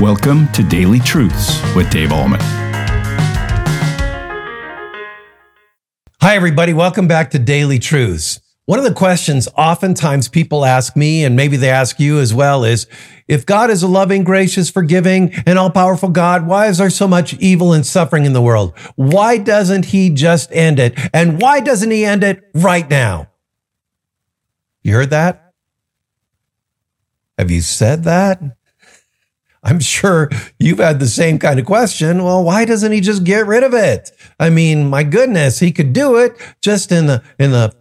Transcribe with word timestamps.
Welcome 0.00 0.52
to 0.52 0.62
Daily 0.62 1.00
Truths 1.00 1.58
with 1.74 1.88
Dave 1.88 2.10
Ahlman. 2.10 2.36
Hi, 6.20 6.36
everybody. 6.36 6.74
Welcome 6.74 7.08
back 7.08 7.30
to 7.30 7.38
Daily 7.38 7.78
Truths. 7.78 8.38
One 8.66 8.78
of 8.78 8.84
the 8.84 8.92
questions 8.92 9.48
oftentimes 9.56 10.28
people 10.28 10.66
ask 10.66 10.96
me, 10.96 11.24
and 11.24 11.34
maybe 11.34 11.56
they 11.56 11.70
ask 11.70 11.98
you 11.98 12.18
as 12.18 12.34
well, 12.34 12.62
is 12.62 12.86
if 13.26 13.46
God 13.46 13.70
is 13.70 13.82
a 13.82 13.88
loving, 13.88 14.22
gracious, 14.22 14.68
forgiving, 14.68 15.32
and 15.46 15.58
all 15.58 15.70
powerful 15.70 16.10
God, 16.10 16.46
why 16.46 16.66
is 16.66 16.76
there 16.76 16.90
so 16.90 17.08
much 17.08 17.32
evil 17.38 17.72
and 17.72 17.86
suffering 17.86 18.26
in 18.26 18.34
the 18.34 18.42
world? 18.42 18.74
Why 18.96 19.38
doesn't 19.38 19.86
He 19.86 20.10
just 20.10 20.52
end 20.52 20.78
it? 20.78 20.92
And 21.14 21.40
why 21.40 21.60
doesn't 21.60 21.90
He 21.90 22.04
end 22.04 22.22
it 22.22 22.44
right 22.52 22.88
now? 22.90 23.30
You 24.82 24.92
heard 24.92 25.08
that? 25.08 25.54
Have 27.38 27.50
you 27.50 27.62
said 27.62 28.04
that? 28.04 28.42
I'm 29.66 29.80
sure 29.80 30.30
you've 30.60 30.78
had 30.78 31.00
the 31.00 31.08
same 31.08 31.40
kind 31.40 31.58
of 31.58 31.66
question. 31.66 32.22
Well, 32.22 32.44
why 32.44 32.64
doesn't 32.64 32.92
he 32.92 33.00
just 33.00 33.24
get 33.24 33.46
rid 33.46 33.64
of 33.64 33.74
it? 33.74 34.12
I 34.38 34.48
mean, 34.48 34.88
my 34.88 35.02
goodness, 35.02 35.58
he 35.58 35.72
could 35.72 35.92
do 35.92 36.16
it 36.16 36.40
just 36.62 36.92
in 36.92 37.06
the 37.06 37.22
in 37.38 37.50
the 37.50 37.74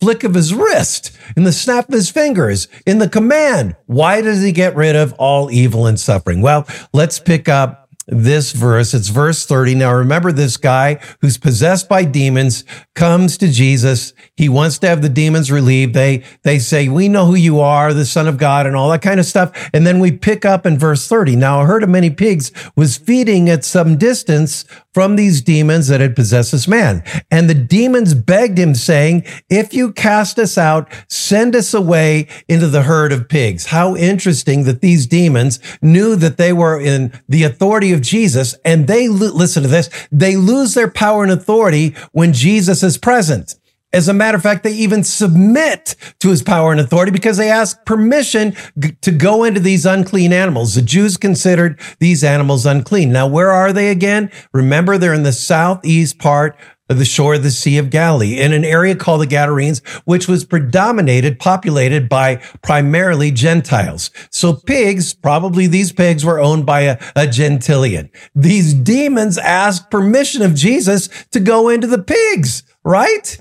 flick 0.00 0.24
of 0.24 0.34
his 0.34 0.54
wrist, 0.54 1.16
in 1.36 1.44
the 1.44 1.52
snap 1.52 1.88
of 1.88 1.94
his 1.94 2.10
fingers, 2.10 2.68
in 2.86 2.98
the 2.98 3.08
command. 3.08 3.76
Why 3.84 4.22
does 4.22 4.42
he 4.42 4.50
get 4.50 4.74
rid 4.76 4.96
of 4.96 5.12
all 5.14 5.50
evil 5.50 5.86
and 5.86 6.00
suffering? 6.00 6.40
Well, 6.40 6.66
let's 6.94 7.18
pick 7.18 7.50
up 7.50 7.85
this 8.08 8.52
verse. 8.52 8.94
It's 8.94 9.08
verse 9.08 9.44
30. 9.44 9.74
Now 9.74 9.92
remember 9.92 10.30
this 10.30 10.56
guy 10.56 11.00
who's 11.20 11.38
possessed 11.38 11.88
by 11.88 12.04
demons 12.04 12.64
comes 12.94 13.36
to 13.38 13.48
Jesus. 13.48 14.12
He 14.36 14.48
wants 14.48 14.78
to 14.78 14.88
have 14.88 15.02
the 15.02 15.08
demons 15.08 15.50
relieved. 15.50 15.94
They, 15.94 16.22
they 16.42 16.58
say, 16.58 16.88
we 16.88 17.08
know 17.08 17.26
who 17.26 17.34
you 17.34 17.60
are, 17.60 17.92
the 17.92 18.04
son 18.04 18.28
of 18.28 18.38
God 18.38 18.66
and 18.66 18.76
all 18.76 18.90
that 18.90 19.02
kind 19.02 19.18
of 19.18 19.26
stuff. 19.26 19.70
And 19.72 19.86
then 19.86 19.98
we 19.98 20.12
pick 20.12 20.44
up 20.44 20.66
in 20.66 20.78
verse 20.78 21.08
30. 21.08 21.36
Now 21.36 21.62
a 21.62 21.66
herd 21.66 21.82
of 21.82 21.88
many 21.88 22.10
pigs 22.10 22.52
was 22.76 22.96
feeding 22.96 23.48
at 23.48 23.64
some 23.64 23.96
distance 23.96 24.64
from 24.96 25.16
these 25.16 25.42
demons 25.42 25.88
that 25.88 26.00
had 26.00 26.16
possessed 26.16 26.52
this 26.52 26.66
man. 26.66 27.04
And 27.30 27.50
the 27.50 27.54
demons 27.54 28.14
begged 28.14 28.56
him 28.56 28.74
saying, 28.74 29.24
if 29.50 29.74
you 29.74 29.92
cast 29.92 30.38
us 30.38 30.56
out, 30.56 30.90
send 31.06 31.54
us 31.54 31.74
away 31.74 32.28
into 32.48 32.66
the 32.68 32.84
herd 32.84 33.12
of 33.12 33.28
pigs. 33.28 33.66
How 33.66 33.94
interesting 33.94 34.64
that 34.64 34.80
these 34.80 35.06
demons 35.06 35.60
knew 35.82 36.16
that 36.16 36.38
they 36.38 36.50
were 36.50 36.80
in 36.80 37.12
the 37.28 37.42
authority 37.42 37.92
of 37.92 38.00
Jesus 38.00 38.54
and 38.64 38.86
they, 38.86 39.06
listen 39.06 39.64
to 39.64 39.68
this, 39.68 39.90
they 40.10 40.34
lose 40.34 40.72
their 40.72 40.90
power 40.90 41.22
and 41.22 41.30
authority 41.30 41.94
when 42.12 42.32
Jesus 42.32 42.82
is 42.82 42.96
present. 42.96 43.54
As 43.96 44.08
a 44.08 44.12
matter 44.12 44.36
of 44.36 44.42
fact, 44.42 44.62
they 44.62 44.74
even 44.74 45.02
submit 45.02 45.96
to 46.20 46.28
his 46.28 46.42
power 46.42 46.70
and 46.70 46.78
authority 46.78 47.12
because 47.12 47.38
they 47.38 47.48
ask 47.48 47.82
permission 47.86 48.54
to 49.00 49.10
go 49.10 49.42
into 49.42 49.58
these 49.58 49.86
unclean 49.86 50.34
animals. 50.34 50.74
The 50.74 50.82
Jews 50.82 51.16
considered 51.16 51.80
these 51.98 52.22
animals 52.22 52.66
unclean. 52.66 53.10
Now, 53.10 53.26
where 53.26 53.50
are 53.50 53.72
they 53.72 53.88
again? 53.88 54.30
Remember, 54.52 54.98
they're 54.98 55.14
in 55.14 55.22
the 55.22 55.32
southeast 55.32 56.18
part 56.18 56.58
of 56.90 56.98
the 56.98 57.06
shore 57.06 57.36
of 57.36 57.42
the 57.42 57.50
Sea 57.50 57.78
of 57.78 57.88
Galilee 57.88 58.38
in 58.38 58.52
an 58.52 58.66
area 58.66 58.94
called 58.94 59.22
the 59.22 59.26
Gadarenes, 59.26 59.80
which 60.04 60.28
was 60.28 60.44
predominated, 60.44 61.38
populated 61.38 62.06
by 62.06 62.36
primarily 62.62 63.30
Gentiles. 63.30 64.10
So 64.30 64.52
pigs, 64.52 65.14
probably 65.14 65.66
these 65.66 65.90
pigs 65.90 66.22
were 66.22 66.38
owned 66.38 66.66
by 66.66 66.82
a, 66.82 66.98
a 67.16 67.26
Gentilian. 67.26 68.10
These 68.34 68.74
demons 68.74 69.38
asked 69.38 69.90
permission 69.90 70.42
of 70.42 70.54
Jesus 70.54 71.08
to 71.30 71.40
go 71.40 71.70
into 71.70 71.86
the 71.86 72.02
pigs, 72.02 72.62
right? 72.84 73.38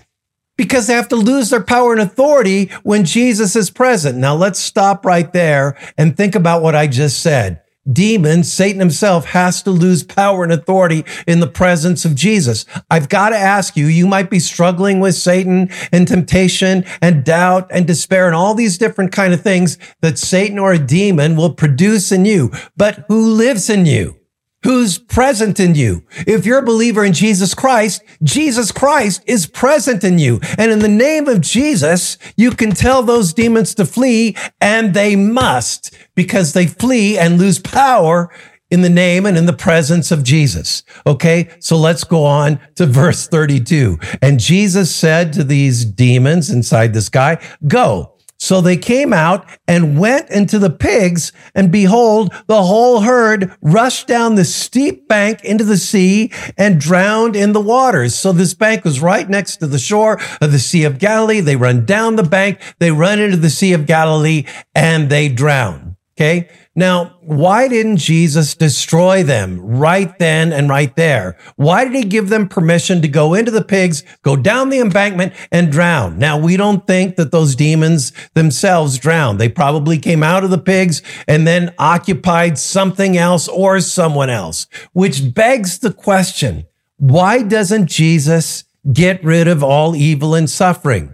Because 0.58 0.88
they 0.88 0.94
have 0.94 1.10
to 1.10 1.16
lose 1.16 1.50
their 1.50 1.64
power 1.64 1.92
and 1.92 2.02
authority 2.02 2.72
when 2.84 3.06
Jesus 3.06 3.56
is 3.56 3.70
present. 3.70 4.18
Now 4.18 4.36
let's 4.36 4.60
stop 4.60 5.06
right 5.06 5.32
there 5.34 5.78
and 5.98 6.16
think 6.16 6.36
about 6.36 6.62
what 6.62 6.76
I 6.76 6.88
just 6.88 7.20
said 7.20 7.62
Demons, 7.92 8.52
Satan 8.52 8.80
himself, 8.80 9.26
has 9.26 9.62
to 9.64 9.70
lose 9.70 10.02
power 10.04 10.44
and 10.44 10.52
authority 10.52 11.06
in 11.28 11.40
the 11.40 11.48
presence 11.48 12.04
of 12.04 12.16
Jesus. 12.16 12.66
I've 12.90 13.10
got 13.10 13.30
to 13.30 13.38
ask 13.38 13.78
you, 13.78 13.86
you 13.86 14.08
might 14.08 14.32
be 14.32 14.40
struggling 14.40 15.00
with 15.00 15.14
Satan 15.14 15.70
and 15.92 16.08
temptation 16.08 16.84
and 17.00 17.24
doubt 17.24 17.68
and 17.70 17.86
despair 17.86 18.26
and 18.26 18.36
all 18.36 18.56
these 18.56 18.80
different 18.80 19.12
kind 19.12 19.34
of 19.34 19.42
things 19.42 19.78
that 20.02 20.18
Satan 20.18 20.58
or 20.58 20.74
a 20.74 20.80
demon 20.80 21.36
will 21.36 21.54
produce 21.54 22.12
in 22.12 22.26
you. 22.26 22.52
But 22.76 23.06
who 23.08 23.34
lives 23.34 23.70
in 23.70 23.86
you? 23.86 24.20
Who's 24.66 24.98
present 24.98 25.60
in 25.60 25.76
you. 25.76 26.04
If 26.26 26.44
you're 26.44 26.58
a 26.58 26.66
believer 26.66 27.06
in 27.06 27.14
Jesus 27.14 27.54
Christ, 27.54 28.04
Jesus 28.24 28.72
Christ 28.72 29.22
is 29.28 29.46
present 29.46 30.04
in 30.04 30.18
you. 30.18 30.40
And 30.58 30.72
in 30.72 30.80
the 30.80 30.88
name 30.88 31.28
of 31.28 31.42
Jesus, 31.42 32.18
you 32.36 32.50
can 32.50 32.72
tell 32.72 33.04
those 33.04 33.32
demons 33.32 33.76
to 33.76 33.86
flee 33.86 34.36
and 34.60 34.96
they 34.96 35.16
must 35.16 35.96
because 36.16 36.54
they 36.54 36.66
flee 36.66 37.16
and 37.16 37.38
lose 37.38 37.60
power 37.60 38.32
in 38.72 38.82
the 38.82 38.90
name 38.90 39.28
and 39.28 39.38
in 39.38 39.46
the 39.46 39.54
presence 39.54 40.10
of 40.10 40.24
Jesus. 40.24 40.82
Okay. 41.06 41.48
So 41.60 41.78
let's 41.78 42.04
go 42.04 42.26
on 42.26 42.60
to 42.74 42.88
verse 42.88 43.28
32. 43.28 44.00
And 44.24 44.40
Jesus 44.40 44.94
said 44.94 45.32
to 45.34 45.44
these 45.44 45.86
demons 45.86 46.50
inside 46.50 46.92
this 46.96 47.10
guy, 47.10 47.40
go 47.68 48.15
so 48.38 48.62
they 48.62 48.78
came 48.78 49.14
out 49.14 49.48
and 49.68 50.00
went 50.00 50.30
into 50.30 50.60
the 50.60 50.70
pigs, 50.70 51.32
and 51.54 51.72
behold, 51.72 52.34
the 52.48 52.64
whole 52.64 53.02
herd 53.02 53.56
rushed 53.62 54.08
down 54.08 54.36
the 54.36 54.46
steep 54.46 55.08
bank 55.08 55.44
into 55.44 55.64
the 55.64 55.78
sea 55.78 56.32
and 56.58 56.80
drowned 56.80 57.36
in 57.36 57.54
the 57.54 57.62
waters. 57.62 58.16
So 58.16 58.32
this 58.32 58.54
bank 58.54 58.84
was 58.84 59.02
right 59.02 59.30
next 59.30 59.58
to 59.58 59.68
the 59.68 59.80
shore 59.80 60.20
of 60.42 60.52
the 60.52 60.60
Sea 60.60 60.84
of 60.84 61.00
Galilee. 61.00 61.40
They 61.40 61.56
run 61.56 61.86
down 61.86 62.18
the 62.18 62.24
bank, 62.24 62.60
they 62.80 62.92
run 62.92 63.20
into 63.20 63.38
the 63.38 63.50
Sea 63.50 63.74
of 63.74 63.86
Galilee, 63.86 64.46
and 64.74 65.10
they 65.10 65.30
drown. 65.30 65.95
Okay. 66.18 66.48
Now, 66.76 67.18
why 67.20 67.68
didn't 67.68 67.98
Jesus 67.98 68.56
destroy 68.56 69.22
them 69.22 69.60
right 69.60 70.18
then 70.18 70.54
and 70.54 70.70
right 70.70 70.96
there? 70.96 71.38
Why 71.58 71.84
did 71.84 71.94
he 71.94 72.06
give 72.06 72.30
them 72.30 72.48
permission 72.48 73.02
to 73.02 73.10
go 73.10 73.34
into 73.34 73.52
the 73.52 73.64
pigs, 73.64 74.02
go 74.22 74.38
down 74.38 74.70
the 74.70 74.80
embankment 74.80 75.34
and 75.52 75.70
drown? 75.70 76.18
Now, 76.18 76.38
we 76.38 76.56
don't 76.56 76.88
think 76.88 77.18
that 77.18 77.34
those 77.34 77.54
demons 77.54 78.14
themselves 78.34 78.98
drowned. 78.98 79.40
They 79.40 79.50
probably 79.50 79.98
came 79.98 80.24
out 80.24 80.46
of 80.46 80.52
the 80.52 80.58
pigs 80.58 81.02
and 81.28 81.46
then 81.46 81.74
occupied 81.78 82.58
something 82.58 83.18
else 83.18 83.50
or 83.50 83.82
someone 83.82 84.30
else, 84.30 84.68
which 84.94 85.34
begs 85.34 85.80
the 85.80 85.92
question, 85.92 86.66
why 86.96 87.44
doesn't 87.44 87.88
Jesus 87.88 88.64
get 88.94 89.22
rid 89.22 89.50
of 89.50 89.62
all 89.64 89.98
evil 89.98 90.34
and 90.34 90.50
suffering? 90.50 91.14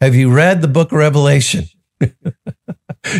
Have 0.00 0.14
you 0.14 0.32
read 0.32 0.62
the 0.62 0.68
book 0.68 0.92
of 0.92 0.98
Revelation? 0.98 1.64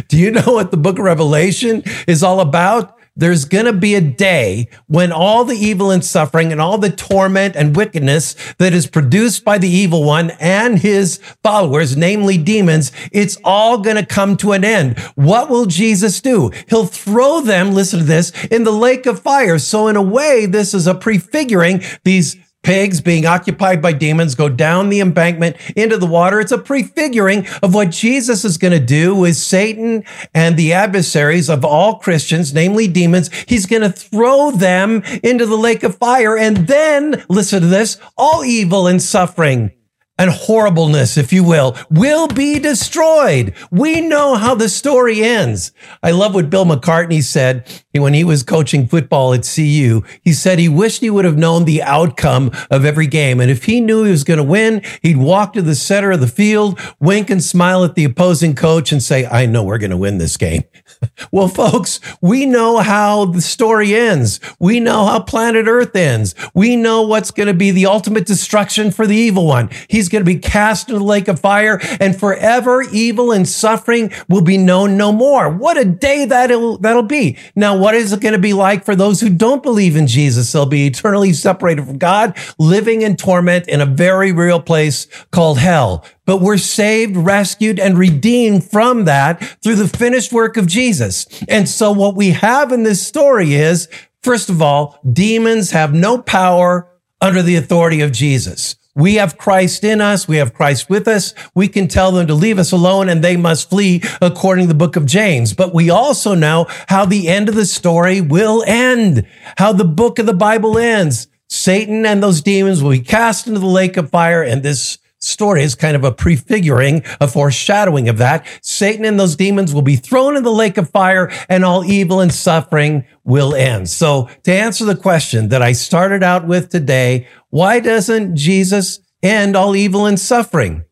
Do 0.09 0.19
you 0.19 0.31
know 0.31 0.53
what 0.53 0.71
the 0.71 0.77
book 0.77 0.99
of 0.99 1.05
Revelation 1.05 1.83
is 2.07 2.23
all 2.23 2.41
about? 2.41 2.97
There's 3.17 3.45
going 3.45 3.65
to 3.65 3.73
be 3.73 3.97
a 3.97 4.01
day 4.01 4.69
when 4.87 5.11
all 5.13 5.45
the 5.45 5.57
evil 5.57 5.91
and 5.91 6.03
suffering 6.03 6.53
and 6.53 6.61
all 6.61 6.79
the 6.79 6.91
torment 6.91 7.57
and 7.57 7.77
wickedness 7.77 8.35
that 8.59 8.73
is 8.73 8.87
produced 8.87 9.45
by 9.45 9.59
the 9.59 9.69
evil 9.69 10.05
one 10.05 10.31
and 10.41 10.79
his 10.79 11.19
followers, 11.43 11.97
namely 11.97 12.39
demons, 12.39 12.93
it's 13.13 13.37
all 13.45 13.79
going 13.79 13.97
to 13.97 14.07
come 14.07 14.37
to 14.39 14.53
an 14.53 14.65
end. 14.65 14.99
What 15.17 15.51
will 15.51 15.67
Jesus 15.67 16.21
do? 16.21 16.51
He'll 16.69 16.87
throw 16.87 17.41
them, 17.41 17.73
listen 17.73 17.99
to 17.99 18.05
this, 18.05 18.33
in 18.47 18.65
the 18.65 18.71
lake 18.71 19.07
of 19.07 19.21
fire. 19.21 19.59
So 19.59 19.89
in 19.89 19.97
a 19.97 20.03
way, 20.03 20.47
this 20.47 20.73
is 20.73 20.87
a 20.87 20.95
prefiguring 20.95 21.83
these 22.05 22.37
Pigs 22.62 23.00
being 23.00 23.25
occupied 23.25 23.81
by 23.81 23.93
demons 23.93 24.34
go 24.34 24.48
down 24.48 24.91
the 24.91 25.00
embankment 25.00 25.56
into 25.75 25.97
the 25.97 26.06
water. 26.06 26.41
It's 26.41 26.53
a 26.53 26.59
prefiguring 26.59 27.47
of 27.62 27.75
what 27.75 27.91
Jesus 27.91 28.44
is 28.44 28.59
going 28.59 28.78
to 28.78 28.84
do 28.84 29.15
with 29.15 29.37
Satan 29.37 30.04
and 30.34 30.56
the 30.56 30.75
adversaries 30.75 31.48
of 31.48 31.65
all 31.65 31.98
Christians, 31.98 32.53
namely 32.53 32.87
demons. 32.87 33.32
He's 33.47 33.65
going 33.65 33.82
to 33.82 33.91
throw 33.91 34.50
them 34.50 35.03
into 35.22 35.47
the 35.47 35.56
lake 35.56 35.82
of 35.82 35.97
fire. 35.97 36.37
And 36.37 36.66
then, 36.69 37.25
listen 37.31 37.62
to 37.62 37.66
this, 37.66 37.98
all 38.16 38.44
evil 38.44 38.87
and 38.87 39.00
suffering 39.00 39.72
and 40.21 40.31
horribleness, 40.31 41.17
if 41.17 41.33
you 41.33 41.43
will, 41.43 41.75
will 41.89 42.29
be 42.29 42.59
destroyed. 42.59 43.55
We 43.71 44.03
know 44.03 44.35
how 44.35 44.55
the 44.55 44.69
story 44.69 45.23
ends. 45.25 45.73
I 46.03 46.11
love 46.11 46.35
what 46.35 46.51
Bill 46.51 46.67
McCartney 46.67 47.22
said 47.22 47.67
when 47.95 48.13
he 48.13 48.22
was 48.22 48.43
coaching 48.43 48.87
football 48.87 49.33
at 49.33 49.51
CU. 49.55 50.03
He 50.21 50.34
said 50.34 50.59
he 50.59 50.69
wished 50.69 51.01
he 51.01 51.09
would 51.09 51.25
have 51.25 51.39
known 51.39 51.65
the 51.65 51.83
outcome 51.83 52.51
of 52.71 52.84
every 52.84 53.07
game. 53.07 53.41
And 53.41 53.51
if 53.51 53.65
he 53.65 53.81
knew 53.81 54.05
he 54.05 54.11
was 54.11 54.25
going 54.25 54.37
to 54.37 54.45
win, 54.45 54.83
he'd 55.01 55.17
walk 55.17 55.55
to 55.55 55.63
the 55.63 55.75
center 55.75 56.11
of 56.11 56.21
the 56.21 56.27
field, 56.27 56.78
wink 57.01 57.31
and 57.31 57.43
smile 57.43 57.83
at 57.83 57.95
the 57.95 58.05
opposing 58.05 58.55
coach 58.55 58.93
and 58.93 59.03
say, 59.03 59.25
I 59.25 59.47
know 59.47 59.65
we're 59.65 59.78
going 59.78 59.91
to 59.91 59.97
win 59.97 60.19
this 60.19 60.37
game. 60.37 60.65
well, 61.33 61.49
folks, 61.49 62.01
we 62.21 62.47
know 62.47 62.79
how 62.79 63.25
the 63.25 63.41
story 63.41 63.95
ends. 63.95 64.41
We 64.59 64.81
know 64.81 65.07
how 65.07 65.21
planet 65.21 65.67
Earth 65.67 65.95
ends. 65.97 66.35
We 66.55 66.77
know 66.77 67.03
what's 67.03 67.31
going 67.31 67.47
to 67.47 67.55
be 67.55 67.71
the 67.71 67.87
ultimate 67.87 68.27
destruction 68.27 68.91
for 68.91 69.07
the 69.07 69.17
evil 69.17 69.47
one. 69.47 69.71
He's 69.89 70.09
going 70.09 70.25
to 70.25 70.31
be 70.31 70.39
cast 70.39 70.89
into 70.89 70.99
the 70.99 71.05
lake 71.05 71.29
of 71.29 71.41
fire 71.41 71.81
and 72.01 72.19
forever 72.19 72.83
evil 72.83 73.33
and 73.33 73.49
suffering 73.49 74.13
will 74.29 74.43
be 74.43 74.59
known 74.59 74.97
no 74.97 75.13
more. 75.13 75.49
What 75.49 75.79
a 75.79 75.85
day 75.85 76.25
that'll, 76.25 76.79
that'll 76.79 77.03
be. 77.03 77.39
Now, 77.55 77.77
what 77.77 77.95
is 77.95 78.13
it 78.13 78.21
going 78.21 78.35
to 78.35 78.39
be 78.39 78.53
like 78.53 78.85
for 78.85 78.95
those 78.95 79.21
who 79.21 79.31
don't 79.31 79.63
believe 79.63 79.97
in 79.97 80.07
Jesus? 80.07 80.53
They'll 80.53 80.67
be 80.67 80.87
eternally 80.87 81.33
separated 81.33 81.87
from 81.87 81.99
God, 81.99 82.37
living 82.59 83.03
in 83.03 83.17
torment 83.17 83.69
in 83.69 83.81
a 83.81 83.87
very 83.87 84.33
real 84.33 84.61
place 84.61 85.07
called 85.31 85.59
hell. 85.59 86.05
But 86.27 86.41
we're 86.41 86.59
saved, 86.59 87.17
rescued, 87.17 87.81
and 87.81 87.99
redeemed 87.99 88.71
from 88.71 89.05
that 89.07 89.43
through 89.63 89.77
the 89.77 89.89
finished 89.89 90.33
work 90.33 90.57
of 90.57 90.67
Jesus. 90.67 91.27
And 91.49 91.69
so 91.69 91.91
what 91.91 92.15
we 92.15 92.31
have 92.31 92.72
in 92.72 92.83
this 92.83 93.05
story 93.05 93.55
is, 93.55 93.89
first 94.22 94.49
of 94.49 94.63
all, 94.63 95.01
demons 95.11 95.71
have 95.72 95.93
no 95.95 96.19
power 96.19 96.89
under 97.21 97.43
the 97.43 97.57
authority 97.57 98.01
of 98.01 98.13
Jesus. 98.13 98.77
We 98.95 99.15
have 99.15 99.39
Christ 99.39 99.84
in 99.84 100.01
us. 100.01 100.27
We 100.27 100.39
have 100.39 100.53
Christ 100.53 100.91
with 100.91 101.07
us. 101.07 101.33
We 101.55 101.69
can 101.69 101.87
tell 101.87 102.11
them 102.11 102.27
to 102.27 102.34
leave 102.34 102.59
us 102.59 102.73
alone 102.73 103.09
and 103.09 103.23
they 103.23 103.37
must 103.37 103.71
flee 103.71 104.03
according 104.21 104.65
to 104.65 104.69
the 104.69 104.75
book 104.75 104.97
of 104.97 105.07
James. 105.07 105.55
But 105.55 105.73
we 105.73 105.91
also 105.91 106.34
know 106.34 106.66
how 106.89 107.05
the 107.05 107.28
end 107.28 107.49
of 107.49 107.55
the 107.55 107.66
story 107.66 108.21
will 108.21 108.65
end, 108.66 109.27
how 109.59 109.73
the 109.73 109.84
book 109.84 110.19
of 110.19 110.27
the 110.27 110.34
Bible 110.34 110.77
ends. 110.77 111.28
Satan 111.49 112.05
and 112.05 112.23
those 112.23 112.43
demons 112.43 112.83
will 112.83 112.91
be 112.91 113.01
cast 113.01 113.47
into 113.47 113.61
the 113.61 113.66
lake 113.66 113.97
of 113.97 114.11
fire. 114.11 114.43
And 114.43 114.63
this 114.63 114.99
story 115.21 115.63
is 115.63 115.75
kind 115.75 115.97
of 115.97 116.05
a 116.05 116.13
prefiguring, 116.13 117.03
a 117.21 117.28
foreshadowing 117.28 118.09
of 118.09 118.19
that. 118.19 118.47
Satan 118.63 119.05
and 119.05 119.21
those 119.21 119.37
demons 119.37 119.75
will 119.75 119.83
be 119.83 119.97
thrown 119.97 120.37
in 120.37 120.43
the 120.43 120.53
lake 120.53 120.78
of 120.78 120.91
fire 120.91 121.31
and 121.49 121.65
all 121.65 121.84
evil 121.84 122.21
and 122.21 122.33
suffering 122.33 123.05
will 123.25 123.55
end. 123.55 123.89
So 123.89 124.28
to 124.45 124.53
answer 124.53 124.84
the 124.84 124.97
question 124.97 125.51
that 125.51 125.63
I 125.63 125.72
started 125.72 126.22
out 126.22 126.47
with 126.47 126.71
today, 126.71 127.28
why 127.51 127.81
doesn't 127.81 128.37
Jesus 128.37 129.01
end 129.22 129.57
all 129.57 129.77
evil 129.77 130.07
and 130.07 130.19
suffering? 130.19 130.84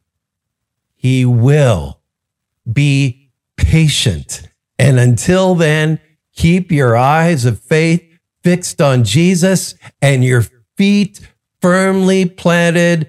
He 0.94 1.24
will 1.24 2.00
be 2.70 3.30
patient. 3.56 4.42
And 4.78 4.98
until 4.98 5.54
then, 5.54 6.00
keep 6.34 6.70
your 6.70 6.96
eyes 6.96 7.44
of 7.44 7.60
faith 7.60 8.04
fixed 8.42 8.80
on 8.80 9.04
Jesus 9.04 9.74
and 10.00 10.24
your 10.24 10.44
feet 10.76 11.20
firmly 11.60 12.26
planted 12.26 13.08